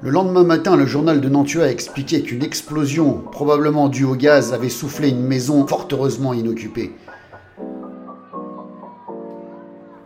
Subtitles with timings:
[0.00, 4.52] Le lendemain matin, le journal de Nantua a expliqué qu'une explosion, probablement due au gaz,
[4.52, 6.92] avait soufflé une maison fort heureusement inoccupée.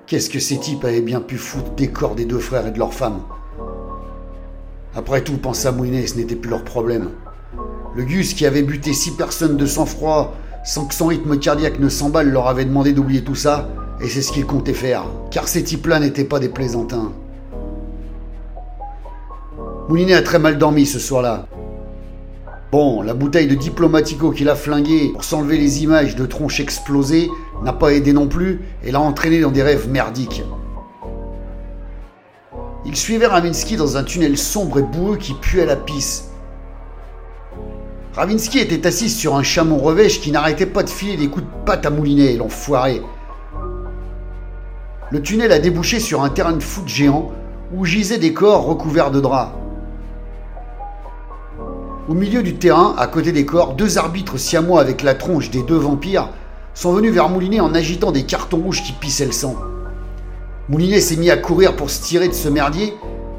[0.06, 2.78] Qu'est-ce que ces types avaient bien pu foutre des corps des deux frères et de
[2.78, 3.20] leurs femmes?
[4.94, 7.10] Après tout, pensa Moulinet, ce n'était plus leur problème.
[7.94, 10.34] Le Gus, qui avait buté six personnes de sang-froid
[10.64, 13.68] sans que son rythme cardiaque ne s'emballe, leur avait demandé d'oublier tout ça,
[14.00, 17.12] et c'est ce qu'il comptait faire, car ces types-là n'étaient pas des plaisantins.
[19.92, 21.48] Moulinet a très mal dormi ce soir-là.
[22.72, 27.28] Bon, la bouteille de Diplomatico qu'il a flinguée pour s'enlever les images de tronches explosées
[27.62, 30.44] n'a pas aidé non plus et l'a entraîné dans des rêves merdiques.
[32.86, 36.30] Il suivait Ravinsky dans un tunnel sombre et boueux qui puait la pisse.
[38.14, 41.64] Ravinsky était assis sur un chameau revêche qui n'arrêtait pas de filer des coups de
[41.66, 43.02] patte à Moulinet, l'enfoiré.
[45.10, 47.30] Le tunnel a débouché sur un terrain de foot géant
[47.74, 49.52] où gisaient des corps recouverts de draps.
[52.08, 55.62] Au milieu du terrain, à côté des corps, deux arbitres siamois avec la tronche des
[55.62, 56.30] deux vampires
[56.74, 59.54] sont venus vers Moulinet en agitant des cartons rouges qui pissaient le sang.
[60.68, 62.94] Moulinet s'est mis à courir pour se tirer de ce merdier,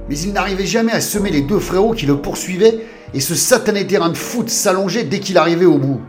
[0.08, 3.86] mais il n'arrivait jamais à semer les deux frérots qui le poursuivaient et ce satané
[3.86, 6.00] terrain de foot s'allongeait dès qu'il arrivait au bout.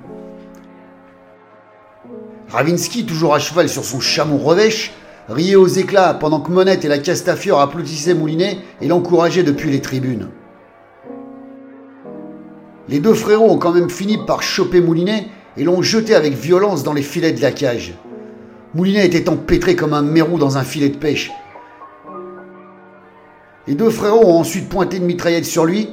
[2.50, 4.92] Ravinsky, toujours à cheval sur son chameau revêche,
[5.28, 9.80] riait aux éclats pendant que Monette et la Castafiore applaudissaient Moulinet et l'encourageaient depuis les
[9.80, 10.28] tribunes.
[12.88, 16.82] Les deux frérots ont quand même fini par choper Moulinet et l'ont jeté avec violence
[16.82, 17.94] dans les filets de la cage.
[18.74, 21.30] Moulinet était empêtré comme un mérou dans un filet de pêche.
[23.66, 25.88] Les deux frérots ont ensuite pointé une mitraillette sur lui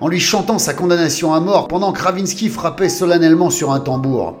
[0.00, 4.36] en lui chantant sa condamnation à mort pendant que Kravinsky frappait solennellement sur un tambour.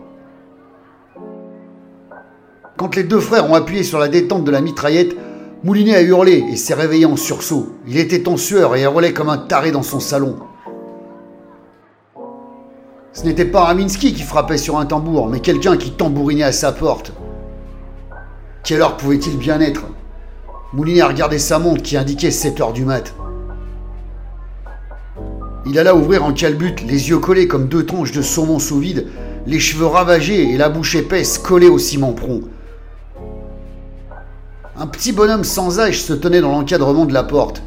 [2.78, 5.14] Quand les deux frères ont appuyé sur la détente de la mitraillette,
[5.62, 7.68] Moulinet a hurlé et s'est réveillé en sursaut.
[7.86, 10.36] Il était en sueur et hurlait comme un taré dans son salon.
[13.14, 16.72] Ce n'était pas Ravinsky qui frappait sur un tambour, mais quelqu'un qui tambourinait à sa
[16.72, 17.12] porte.
[18.64, 19.84] Quelle heure pouvait-il bien être?
[20.72, 23.14] Moulinet a regardé sa montre qui indiquait 7 heures du mat'.
[25.66, 29.08] Il alla ouvrir en calbute, les yeux collés comme deux tronches de saumon sous vide,
[29.46, 32.48] les cheveux ravagés et la bouche épaisse collée au ciment prompt.
[34.74, 37.62] Un petit bonhomme sans âge se tenait dans l'encadrement de la porte.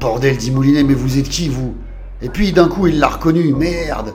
[0.00, 1.74] Bordel, dit Moulinet, mais vous êtes qui, vous?
[2.20, 3.54] Et puis d'un coup, il l'a reconnu.
[3.54, 4.12] Merde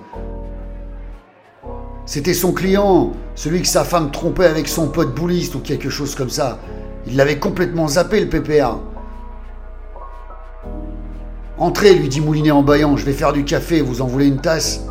[2.09, 6.15] C'était son client, celui que sa femme trompait avec son pote bouliste ou quelque chose
[6.15, 6.57] comme ça.
[7.05, 8.79] Il l'avait complètement zappé, le PPA.
[11.59, 14.41] Entrez, lui dit Moulinet en baillant, je vais faire du café, vous en voulez une
[14.41, 14.85] tasse?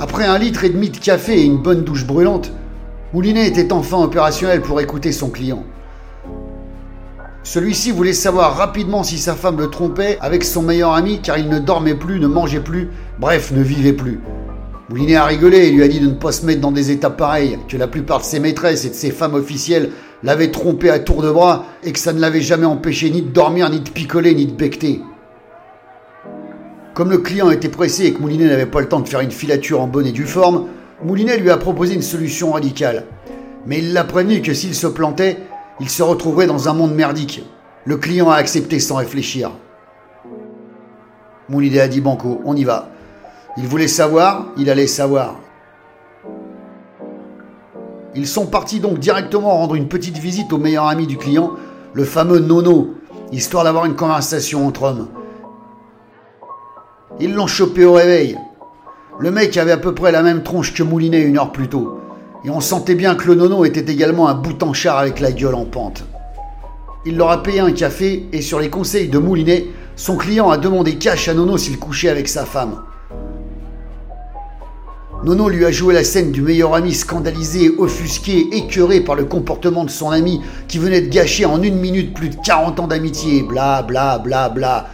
[0.00, 2.50] Après un litre et demi de café et une bonne douche brûlante,
[3.12, 5.62] Moulinet était enfin opérationnel pour écouter son client.
[7.44, 11.48] Celui-ci voulait savoir rapidement si sa femme le trompait avec son meilleur ami car il
[11.48, 12.88] ne dormait plus, ne mangeait plus,
[13.20, 14.18] bref, ne vivait plus.
[14.90, 17.10] Moulinet a rigolé et lui a dit de ne pas se mettre dans des états
[17.10, 19.92] pareils, que la plupart de ses maîtresses et de ses femmes officielles
[20.24, 23.28] l'avaient trompé à tour de bras et que ça ne l'avait jamais empêché ni de
[23.28, 25.00] dormir, ni de picoler, ni de becter.
[26.92, 29.30] Comme le client était pressé et que Moulinet n'avait pas le temps de faire une
[29.30, 30.66] filature en bonne et due forme,
[31.04, 33.04] Moulinet lui a proposé une solution radicale.
[33.66, 35.38] Mais il l'a prévenu que s'il se plantait,
[35.78, 37.44] il se retrouverait dans un monde merdique.
[37.84, 39.52] Le client a accepté sans réfléchir.
[41.48, 42.90] Moulinet a dit Banco, on y va.
[43.56, 45.36] Il voulait savoir, il allait savoir.
[48.14, 51.52] Ils sont partis donc directement rendre une petite visite au meilleur ami du client,
[51.92, 52.94] le fameux Nono,
[53.32, 55.08] histoire d'avoir une conversation entre hommes.
[57.18, 58.38] Ils l'ont chopé au réveil.
[59.18, 62.00] Le mec avait à peu près la même tronche que Moulinet une heure plus tôt.
[62.44, 65.66] Et on sentait bien que le nono était également un char avec la gueule en
[65.66, 66.04] pente.
[67.04, 70.56] Il leur a payé un café et sur les conseils de Moulinet, son client a
[70.56, 72.82] demandé cash à Nono s'il couchait avec sa femme.
[75.22, 79.84] Nono lui a joué la scène du meilleur ami scandalisé, offusqué, écœuré par le comportement
[79.84, 83.42] de son ami qui venait de gâcher en une minute plus de 40 ans d'amitié.
[83.42, 84.86] Bla bla bla bla.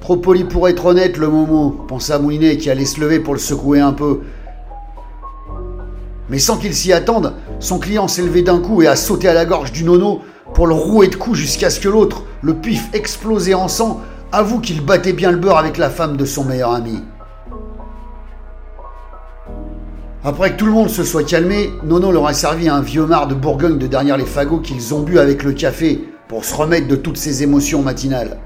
[0.00, 3.40] Trop poli pour être honnête, le Momo, pensa Moulinet qui allait se lever pour le
[3.40, 4.20] secouer un peu.
[6.28, 9.32] Mais sans qu'il s'y attende, son client s'est levé d'un coup et a sauté à
[9.32, 10.20] la gorge du nono
[10.52, 14.02] pour le rouer de coups jusqu'à ce que l'autre, le pif explosé en sang,
[14.32, 17.00] avoue qu'il battait bien le beurre avec la femme de son meilleur ami.
[20.26, 23.28] Après que tout le monde se soit calmé, Nono leur a servi un vieux mar
[23.28, 26.88] de Bourgogne de derrière les fagots qu'ils ont bu avec le café pour se remettre
[26.88, 28.36] de toutes ces émotions matinales.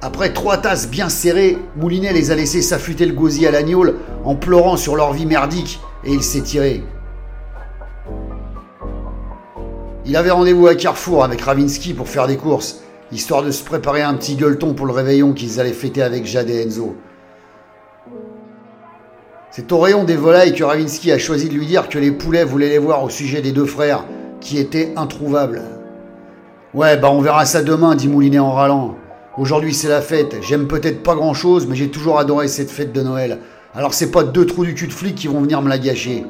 [0.00, 4.36] Après trois tasses bien serrées, Moulinet les a laissés s'affûter le gosier à l'agnole en
[4.36, 6.84] pleurant sur leur vie merdique et il s'est tiré.
[10.04, 14.02] Il avait rendez-vous à Carrefour avec Ravinsky pour faire des courses histoire de se préparer
[14.02, 16.94] un petit gueuleton pour le réveillon qu'ils allaient fêter avec Jade et Enzo.
[19.56, 22.44] C'est au rayon des volailles que Ravinsky a choisi de lui dire que les poulets
[22.44, 24.04] voulaient les voir au sujet des deux frères,
[24.38, 25.62] qui étaient introuvables.
[26.74, 28.96] Ouais, bah on verra ça demain, dit Moulinet en râlant.
[29.38, 32.92] Aujourd'hui c'est la fête, j'aime peut-être pas grand chose, mais j'ai toujours adoré cette fête
[32.92, 33.38] de Noël.
[33.74, 36.26] Alors c'est pas deux trous du cul de flic qui vont venir me la gâcher.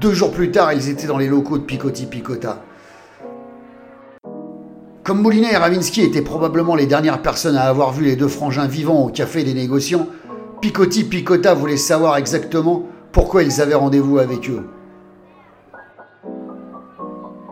[0.00, 2.60] Deux jours plus tard, ils étaient dans les locaux de Picotti Picota.
[5.10, 8.68] Comme Moulinet et Ravinsky étaient probablement les dernières personnes à avoir vu les deux frangins
[8.68, 10.06] vivants au café des négociants,
[10.60, 14.68] Picotti Picota voulait savoir exactement pourquoi ils avaient rendez-vous avec eux.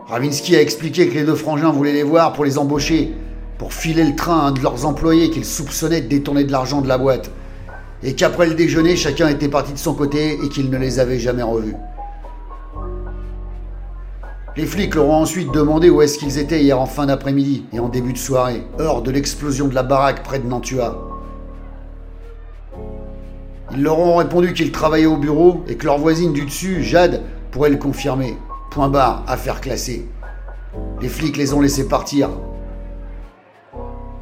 [0.07, 3.13] Ravinsky a expliqué que les deux frangins voulaient les voir pour les embaucher,
[3.57, 6.79] pour filer le train à un de leurs employés qu'ils soupçonnaient de détourner de l'argent
[6.79, 7.29] de la boîte,
[8.03, 11.19] et qu'après le déjeuner, chacun était parti de son côté et qu'ils ne les avaient
[11.19, 11.75] jamais revus.
[14.55, 17.79] Les flics leur ont ensuite demandé où est-ce qu'ils étaient hier en fin d'après-midi et
[17.79, 21.07] en début de soirée, heure de l'explosion de la baraque près de Nantua.
[23.71, 27.21] Ils leur ont répondu qu'ils travaillaient au bureau et que leur voisine du dessus, Jade,
[27.51, 28.35] pourrait le confirmer.
[28.71, 30.07] Point barre, affaire classée.
[30.99, 32.29] Les flics les ont laissés partir.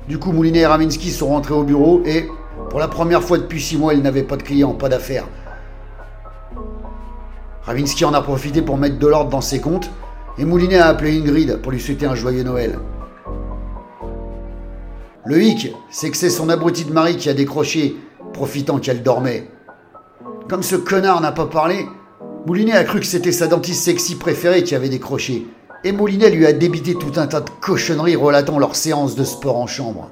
[0.09, 2.27] Du coup, Moulinet et Raminski sont rentrés au bureau et,
[2.69, 5.27] pour la première fois depuis six mois, ils n'avaient pas de clients, pas d'affaires.
[7.63, 9.89] Ravinsky en a profité pour mettre de l'ordre dans ses comptes
[10.39, 12.77] et Moulinet a appelé Ingrid pour lui souhaiter un joyeux Noël.
[15.25, 17.97] Le hic, c'est que c'est son abruti de mari qui a décroché,
[18.33, 19.49] profitant qu'elle dormait.
[20.47, 21.85] Comme ce connard n'a pas parlé,
[22.45, 25.47] Moulinet a cru que c'était sa dentiste sexy préférée qui avait décroché.
[25.83, 29.57] Et Moulinet lui a débité tout un tas de cochonneries relatant leur séance de sport
[29.57, 30.09] en chambre.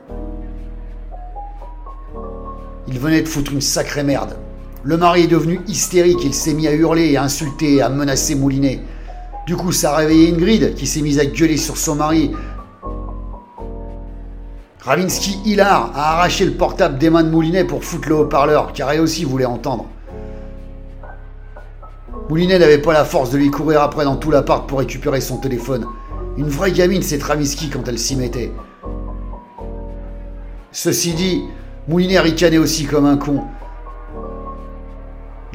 [2.87, 4.37] Il venait de foutre une sacrée merde.
[4.83, 8.81] Le mari est devenu hystérique, il s'est mis à hurler, à insulter, à menacer Moulinet.
[9.45, 12.31] Du coup, ça a réveillé Ingrid, qui s'est mise à gueuler sur son mari.
[14.81, 18.91] Ravinsky, hilar, a arraché le portable des mains de Moulinet pour foutre le haut-parleur, car
[18.91, 19.85] elle aussi voulait entendre.
[22.27, 25.37] Moulinet n'avait pas la force de lui courir après dans tout l'appart pour récupérer son
[25.37, 25.85] téléphone.
[26.37, 28.51] Une vraie gamine, c'est Travinsky quand elle s'y mettait.
[30.71, 31.43] Ceci dit,
[31.87, 33.43] Moulinet ricanait aussi comme un con.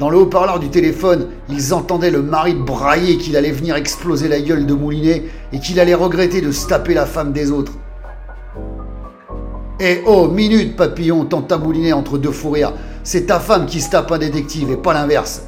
[0.01, 4.41] Dans le haut-parleur du téléphone, ils entendaient le mari brailler qu'il allait venir exploser la
[4.41, 7.73] gueule de Moulinet et qu'il allait regretter de se taper la femme des autres.
[9.79, 12.73] Eh oh, minute, papillon, tenta Moulinet entre deux fous rires.
[13.03, 15.43] C'est ta femme qui se tape un détective et pas l'inverse.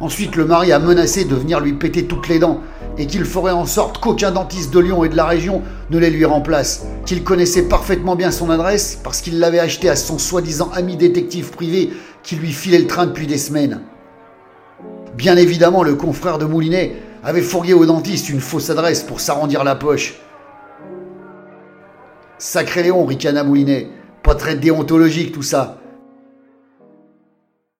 [0.00, 2.60] Ensuite, le mari a menacé de venir lui péter toutes les dents
[2.98, 6.10] et qu'il ferait en sorte qu'aucun dentiste de Lyon et de la région ne les
[6.10, 10.70] lui remplace, qu'il connaissait parfaitement bien son adresse parce qu'il l'avait acheté à son soi-disant
[10.74, 11.90] ami détective privé
[12.26, 13.80] qui lui filait le train depuis des semaines.
[15.16, 19.62] Bien évidemment, le confrère de Moulinet avait fourgué au dentiste une fausse adresse pour s'arrondir
[19.62, 20.16] la poche.
[22.38, 23.88] Sacré Léon, ricana Moulinet.
[24.24, 25.78] Pas très déontologique tout ça.